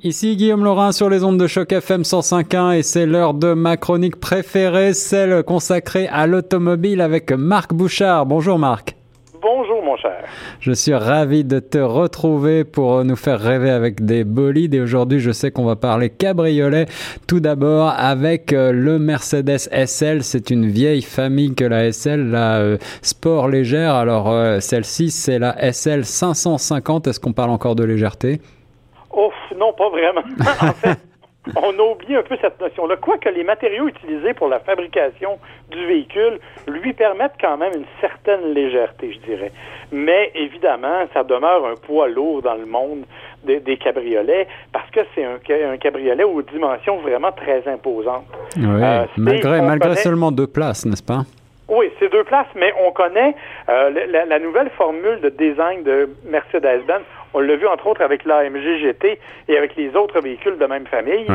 [0.00, 3.76] Ici Guillaume Laurin sur les ondes de choc FM 105.1 et c'est l'heure de ma
[3.76, 8.24] chronique préférée, celle consacrée à l'automobile avec Marc Bouchard.
[8.24, 8.94] Bonjour Marc.
[9.42, 10.22] Bonjour mon cher.
[10.60, 15.18] Je suis ravi de te retrouver pour nous faire rêver avec des bolides et aujourd'hui
[15.18, 16.86] je sais qu'on va parler cabriolet
[17.26, 20.22] tout d'abord avec euh, le Mercedes SL.
[20.22, 23.94] C'est une vieille famille que la SL, la euh, sport légère.
[23.94, 27.08] Alors euh, celle-ci c'est la SL 550.
[27.08, 28.40] Est-ce qu'on parle encore de légèreté?
[29.10, 30.22] Oh, non, pas vraiment.
[30.62, 30.98] en fait,
[31.56, 32.96] on a oublié un peu cette notion-là.
[32.96, 35.38] Quoique les matériaux utilisés pour la fabrication
[35.70, 39.52] du véhicule lui permettent quand même une certaine légèreté, je dirais.
[39.92, 43.04] Mais évidemment, ça demeure un poids lourd dans le monde
[43.44, 48.26] des, cabriolets parce que c'est un, cabriolet aux dimensions vraiment très imposantes.
[48.56, 51.22] Oui, euh, malgré, malgré seulement deux places, n'est-ce pas?
[51.68, 53.34] Oui, c'est deux places, mais on connaît
[53.68, 58.24] euh, la, la, nouvelle formule de design de Mercedes-Benz on l'a vu entre autres avec
[58.24, 59.18] l'AMG GT
[59.48, 61.26] et avec les autres véhicules de même famille.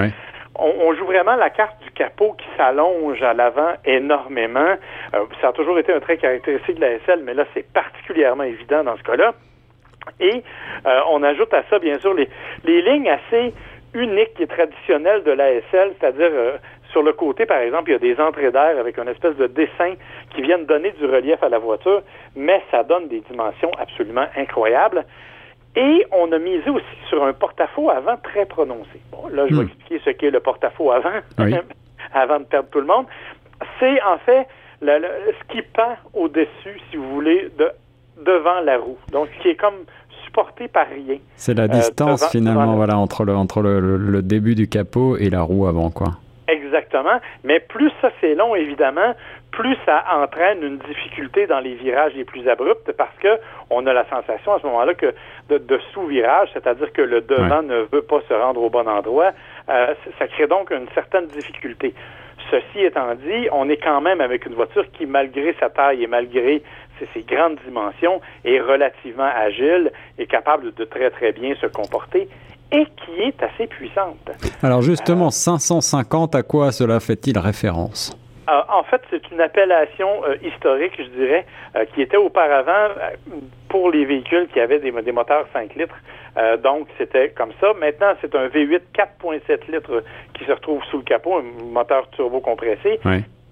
[0.56, 4.76] On, joue vraiment la carte du capot qui s'allonge à l'avant énormément.
[5.16, 8.44] Euh, ça a toujours été un trait caractéristique de la SL, mais là, c'est particulièrement
[8.44, 9.34] évident dans ce cas-là.
[10.20, 10.44] Et
[10.86, 13.52] euh, on ajoute à ça, bien sûr, les, lignes assez
[13.96, 16.58] uniques et traditionnelles de la SL, c'est-à-dire euh,
[16.92, 19.48] sur le côté, par exemple, il y a des entrées d'air avec une espèce de
[19.48, 19.96] dessin
[20.36, 22.04] qui viennent donner du relief à la voiture,
[22.36, 25.04] mais ça donne des dimensions absolument incroyables.
[25.76, 29.02] Et on a misé aussi sur un porte-à-faux avant très prononcé.
[29.12, 29.68] Bon, là, je vais hmm.
[29.68, 31.10] expliquer ce qu'est le porte-à-faux avant,
[32.14, 33.06] avant de perdre tout le monde.
[33.80, 34.48] C'est en fait
[34.82, 35.02] le,
[35.40, 37.72] ce qui pend au-dessus, si vous voulez, de
[38.24, 38.98] devant la roue.
[39.12, 39.86] Donc, ce qui est comme
[40.24, 41.18] supporté par rien.
[41.36, 45.68] C'est la distance finalement, voilà, entre le entre le, début du capot et la roue
[45.68, 46.12] avant, quoi.
[46.48, 47.20] Exactement.
[47.44, 49.14] Mais plus ça c'est long, évidemment,
[49.52, 53.94] plus ça entraîne une difficulté dans les virages les plus abrupts parce que on a
[53.94, 55.14] la sensation à ce moment-là que
[55.50, 59.32] de, sous-virage, c'est-à-dire que le devant ne veut pas se rendre au bon endroit,
[59.70, 61.94] euh, ça crée donc une certaine difficulté.
[62.52, 66.08] Ceci étant dit, on est quand même avec une voiture qui, malgré sa taille et
[66.08, 66.62] malgré
[67.14, 72.28] ses, grandes dimensions, est relativement agile et capable de très très bien se comporter
[72.72, 74.32] et qui est assez puissante.
[74.62, 78.18] Alors justement, 550, à quoi cela fait-il référence?
[78.50, 82.90] Euh, en fait, c'est une appellation euh, historique, je dirais, euh, qui était auparavant
[83.70, 85.96] pour les véhicules qui avaient des, moteurs 5 litres.
[86.64, 87.74] donc, c'était comme ça.
[87.80, 90.04] Maintenant, c'est un V8 4.7 litres
[90.34, 93.00] qui se retrouve sous le capot, un moteur turbo compressé.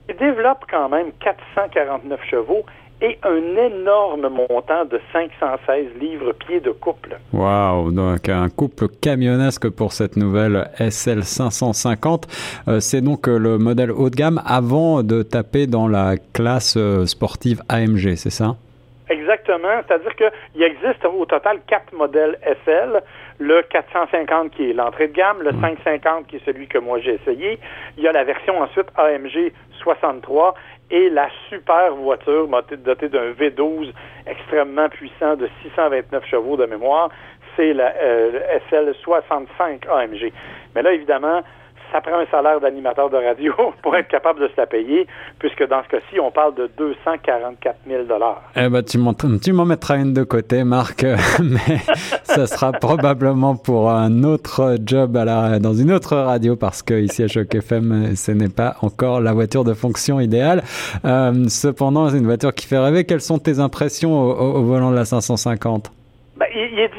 [0.09, 2.65] Il développe quand même 449 chevaux
[3.01, 7.17] et un énorme montant de 516 livres pieds de couple.
[7.33, 12.27] Wow, donc un couple camionnesque pour cette nouvelle SL 550.
[12.67, 16.75] Euh, c'est donc euh, le modèle haut de gamme avant de taper dans la classe
[16.77, 18.55] euh, sportive AMG, c'est ça?
[19.11, 23.01] Exactement, c'est-à-dire qu'il existe au total quatre modèles SL.
[23.39, 27.15] Le 450 qui est l'entrée de gamme, le 550 qui est celui que moi j'ai
[27.15, 27.59] essayé.
[27.97, 30.53] Il y a la version ensuite AMG 63
[30.91, 33.91] et la super voiture dotée d'un V12
[34.27, 37.09] extrêmement puissant de 629 chevaux de mémoire,
[37.57, 40.31] c'est la euh, SL65 AMG.
[40.73, 41.41] Mais là, évidemment,
[41.91, 45.07] ça prend un salaire d'animateur de radio pour être capable de se la payer,
[45.39, 48.03] puisque dans ce cas-ci, on parle de 244 000
[48.55, 48.97] Eh ben, tu
[49.53, 51.03] m'en mettras une de côté, Marc,
[51.39, 51.77] mais
[52.23, 56.93] ça sera probablement pour un autre job à la, dans une autre radio, parce que
[56.93, 60.63] ici à Choc FM, ce n'est pas encore la voiture de fonction idéale.
[61.05, 63.03] Euh, cependant, c'est une voiture qui fait rêver.
[63.03, 65.91] Quelles sont tes impressions au, volant de la 550?
[66.37, 66.91] Ben, il, est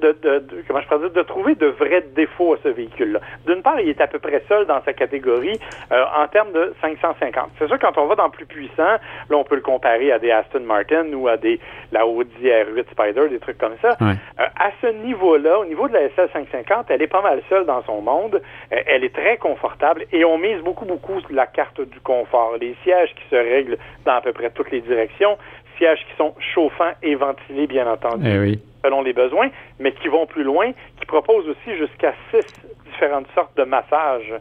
[0.00, 3.20] de, de, comment je peux dire, de trouver de vrais défauts à ce véhicule-là.
[3.46, 5.58] D'une part, il est à peu près seul dans sa catégorie
[5.92, 7.50] euh, en termes de 550.
[7.58, 8.82] C'est sûr, quand on va dans plus puissant,
[9.28, 11.60] là, on peut le comparer à des Aston Martin ou à des
[11.92, 13.96] la Audi R8 Spider, des trucs comme ça.
[14.00, 17.66] Euh, à ce niveau-là, au niveau de la SL 550, elle est pas mal seule
[17.66, 18.40] dans son monde.
[18.72, 22.56] Euh, elle est très confortable et on mise beaucoup, beaucoup sur la carte du confort.
[22.60, 25.36] Les sièges qui se règlent dans à peu près toutes les directions,
[25.78, 28.24] sièges qui sont chauffants et ventilés, bien entendu.
[28.26, 29.48] Eh oui selon les besoins,
[29.78, 32.46] mais qui vont plus loin, qui proposent aussi jusqu'à six
[32.86, 34.34] différentes sortes de massages,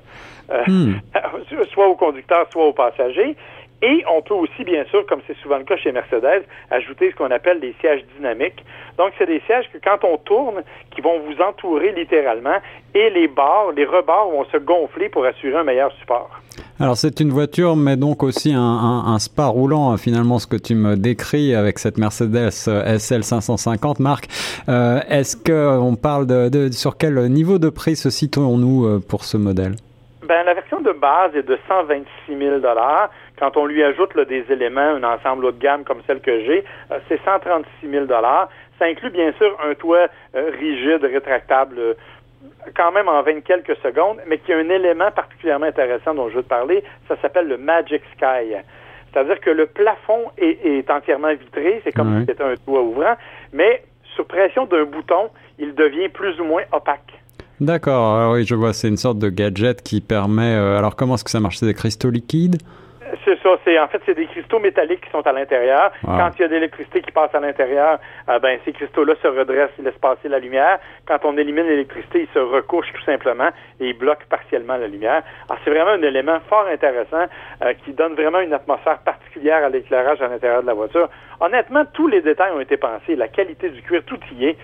[0.52, 1.00] euh, hmm.
[1.72, 3.36] soit au conducteur, soit aux passagers.
[3.82, 7.16] Et on peut aussi, bien sûr, comme c'est souvent le cas chez Mercedes, ajouter ce
[7.16, 8.66] qu'on appelle des sièges dynamiques.
[8.98, 12.58] Donc, c'est des sièges que quand on tourne, qui vont vous entourer littéralement,
[12.94, 16.42] et les barres, les rebords vont se gonfler pour assurer un meilleur support.
[16.82, 20.96] Alors c'est une voiture, mais donc aussi un, spa roulant, finalement, ce que tu me
[20.96, 24.28] décris avec cette Mercedes SL 550, Marc.
[24.70, 29.36] Euh, est-ce qu'on parle de, sur quel niveau de prix se situons-nous euh, pour ce
[29.36, 29.74] modèle?
[30.26, 32.62] Ben, la version de base est de 126 000
[33.38, 36.64] Quand on lui ajoute des éléments, un ensemble haut de gamme comme celle que j'ai,
[36.92, 41.98] euh, c'est 136 000 Ça inclut bien sûr un toit rigide, rétractable,
[42.76, 46.36] quand même en 20 quelques secondes, mais qui a un élément particulièrement intéressant dont je
[46.36, 48.56] veux te parler, ça s'appelle le Magic Sky.
[49.12, 53.16] C'est-à-dire que le plafond est, entièrement vitré, c'est comme si c'était un toit ouvrant,
[53.54, 53.84] mais
[54.16, 57.14] sous pression d'un bouton, il devient plus ou moins opaque.
[57.60, 60.56] D'accord, ah oui, je vois, c'est une sorte de gadget qui permet...
[60.56, 61.58] Euh, alors comment est-ce que ça marche?
[61.58, 62.62] C'est des cristaux liquides?
[63.26, 63.50] C'est ça.
[63.64, 65.92] C'est en fait c'est des cristaux métalliques qui sont à l'intérieur.
[66.08, 66.18] Ah.
[66.18, 69.28] Quand il y a de l'électricité qui passe à l'intérieur, euh, ben ces cristaux-là se
[69.28, 70.80] redressent, ils laissent passer la lumière.
[71.08, 75.24] Quand on élimine l'électricité, ils se recouchent tout simplement et ils bloquent partiellement la lumière.
[75.50, 77.26] Alors c'est vraiment un élément fort intéressant
[77.64, 81.10] euh, qui donne vraiment une atmosphère particulière à l'éclairage à l'intérieur de la voiture.
[81.40, 83.16] Honnêtement, tous les détails ont été pensés.
[83.16, 84.58] La qualité du cuir, tout y est.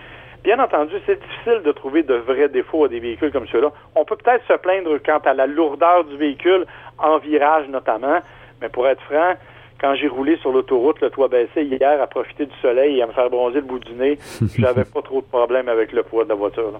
[0.46, 3.72] Bien entendu, c'est difficile de trouver de vrais défauts à des véhicules comme ceux-là.
[3.96, 6.66] On peut peut-être se plaindre quant à la lourdeur du véhicule,
[6.98, 8.20] en virage notamment,
[8.62, 9.34] mais pour être franc,
[9.80, 13.08] quand j'ai roulé sur l'autoroute, le toit baissé hier, à profiter du soleil et à
[13.08, 14.20] me faire bronzer le bout du nez,
[14.56, 16.74] j'avais pas trop de problème avec le poids de la voiture.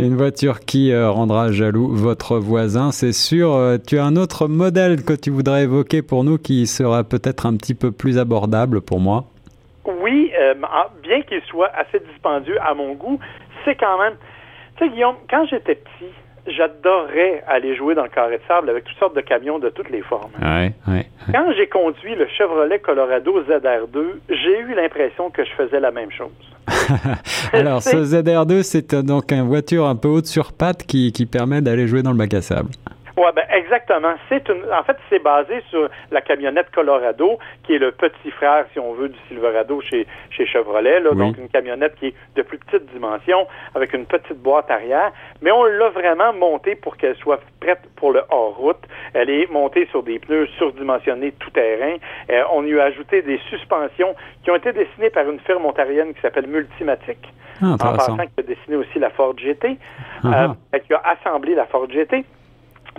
[0.00, 3.54] Une voiture qui euh, rendra jaloux votre voisin, c'est sûr.
[3.54, 7.46] Euh, tu as un autre modèle que tu voudrais évoquer pour nous qui sera peut-être
[7.46, 9.26] un petit peu plus abordable pour moi?
[10.40, 10.54] Euh,
[11.02, 13.18] bien qu'il soit assez dispendieux à mon goût,
[13.64, 14.14] c'est quand même...
[14.76, 16.10] Tu sais, Guillaume, quand j'étais petit,
[16.46, 19.90] j'adorais aller jouer dans le carré de sable avec toutes sortes de camions de toutes
[19.90, 20.30] les formes.
[21.32, 26.10] Quand j'ai conduit le Chevrolet Colorado ZR2, j'ai eu l'impression que je faisais la même
[26.10, 26.30] chose.
[27.52, 31.26] Alors, ce ZR2, c'est euh, donc une voiture un peu haute sur pattes qui, qui
[31.26, 32.70] permet d'aller jouer dans le bac à sable.
[33.20, 34.14] Ouais, ben exactement.
[34.30, 38.64] C'est une, en fait, c'est basé sur la camionnette Colorado, qui est le petit frère,
[38.72, 41.00] si on veut, du Silverado chez, chez Chevrolet.
[41.00, 45.12] Là, Donc, une camionnette qui est de plus petite dimension, avec une petite boîte arrière.
[45.42, 48.80] Mais on l'a vraiment montée pour qu'elle soit prête pour le hors-route.
[49.12, 51.96] Elle est montée sur des pneus surdimensionnés tout-terrain.
[52.30, 56.14] Euh, on y a ajouté des suspensions qui ont été dessinées par une firme ontarienne
[56.14, 57.18] qui s'appelle Multimatic.
[57.60, 59.76] Ah, en passant, qui a dessiné aussi la Ford GT,
[60.24, 62.24] ah, euh, qui a assemblé la Ford GT.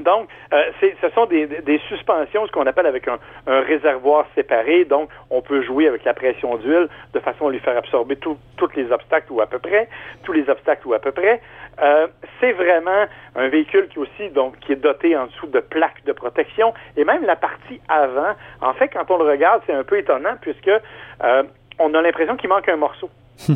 [0.04, 4.86] Donc, euh, ce sont des, suspensions, ce qu'on appelle avec un, réservoir séparé.
[4.86, 8.38] Donc, on peut jouer avec la pression d'huile de façon à lui faire absorber tous
[8.76, 9.90] les obstacles ou à peu près,
[10.24, 11.42] tous les obstacles ou à peu près.
[11.82, 12.08] Euh,
[12.40, 13.06] c'est vraiment
[13.36, 17.04] un véhicule qui aussi donc qui est doté en dessous de plaques de protection et
[17.04, 18.36] même la partie avant.
[18.62, 21.44] En fait, quand on le regarde, c'est un peu étonnant puisque euh,
[21.80, 23.10] on a l'impression qu'il manque un morceau.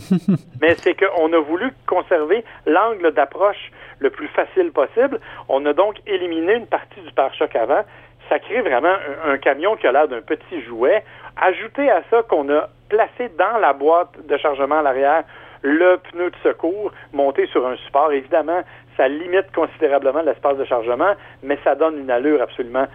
[0.62, 5.20] Mais c'est qu'on a voulu conserver l'angle d'approche le plus facile possible.
[5.50, 7.84] On a donc éliminé une partie du pare-choc avant.
[8.30, 8.96] Ça crée vraiment
[9.26, 11.04] un, camion qui a l'air d'un petit jouet.
[11.38, 15.24] Ajouté à ça qu'on a placé dans la boîte de chargement à l'arrière
[15.62, 18.12] le pneu de secours monté sur un support.
[18.12, 18.62] Évidemment,
[18.98, 21.14] ça limite considérablement l'espace de chargement,
[21.44, 22.86] mais ça donne une allure absolument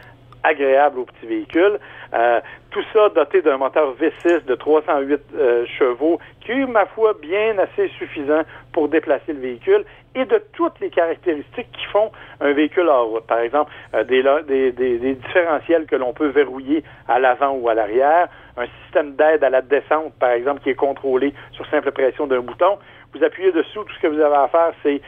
[0.43, 1.79] agréable au petit véhicule.
[2.13, 2.41] Euh,
[2.71, 7.59] tout ça doté d'un moteur V6 de 308 euh, chevaux qui est, ma foi, bien
[7.59, 8.43] assez suffisant
[8.73, 9.85] pour déplacer le véhicule
[10.15, 12.11] et de toutes les caractéristiques qui font
[12.41, 13.27] un véhicule hors route.
[13.27, 18.29] Par exemple, euh, des, des, différentiels que l'on peut verrouiller à l'avant ou à l'arrière,
[18.57, 22.41] un système d'aide à la descente, par exemple, qui est contrôlé sur simple pression d'un
[22.41, 22.79] bouton.
[23.15, 25.01] Vous appuyez dessous, tout ce que vous avez à faire, c'est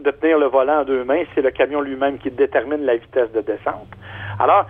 [0.00, 1.22] de tenir le volant en deux mains.
[1.34, 3.88] C'est le camion lui-même qui détermine la vitesse de descente.
[4.42, 4.66] Alors,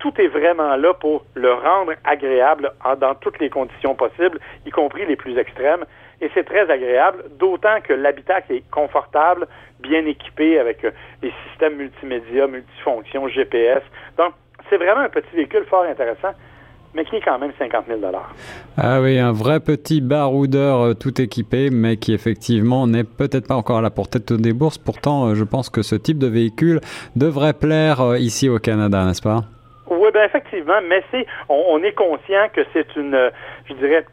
[0.00, 5.06] tout est vraiment là pour le rendre agréable dans toutes les conditions possibles, y compris
[5.06, 5.86] les plus extrêmes.
[6.20, 9.48] Et c'est très agréable, d'autant que l'habitacle est confortable,
[9.80, 10.90] bien équipé avec euh,
[11.22, 13.82] les systèmes multimédia, multifonctions, GPS.
[14.18, 14.34] Donc,
[14.68, 16.34] c'est vraiment un petit véhicule fort intéressant
[16.94, 18.00] mais qui est quand même 50 000
[18.78, 23.56] Ah oui, un vrai petit baroudeur euh, tout équipé, mais qui effectivement n'est peut-être pas
[23.56, 24.78] encore à la portée de des bourses.
[24.78, 26.80] Pourtant, euh, je pense que ce type de véhicule
[27.16, 29.42] devrait plaire euh, ici au Canada, n'est-ce pas?
[29.90, 33.30] Oui, bien effectivement, mais c'est, on, est conscient que c'est une,
[33.68, 34.06] je dirais,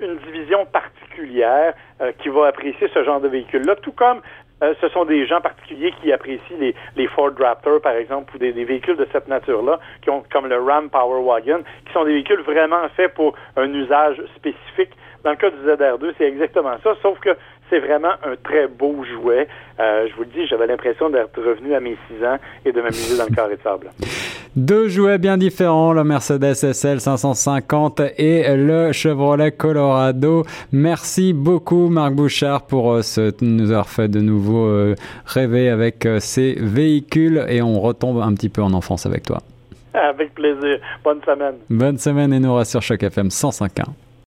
[0.00, 1.74] une division particulière
[2.18, 4.20] qui va apprécier ce genre de véhicule-là, tout comme
[4.62, 8.38] euh, ce sont des gens particuliers qui apprécient les, les Ford Raptor, par exemple, ou
[8.38, 12.04] des, des véhicules de cette nature-là, qui ont comme le Ram Power Wagon, qui sont
[12.04, 14.90] des véhicules vraiment faits pour un usage spécifique.
[15.24, 17.36] Dans le cas du ZR2, c'est exactement ça, sauf que
[17.68, 19.48] c'est vraiment un très beau jouet.
[19.80, 22.80] Euh, je vous le dis, j'avais l'impression d'être revenu à mes 6 ans et de
[22.80, 23.90] m'amuser dans le carré de sable.
[24.56, 30.44] Deux jouets bien différents, le Mercedes SL 550 et le Chevrolet Colorado.
[30.72, 34.94] Merci beaucoup Marc Bouchard pour euh, ce, nous avoir fait de nouveau euh,
[35.26, 39.42] rêver avec ces véhicules et on retombe un petit peu en enfance avec toi.
[39.92, 40.78] Avec plaisir.
[41.04, 41.54] Bonne semaine.
[41.68, 44.05] Bonne semaine et nous sur Choc FM 105.1.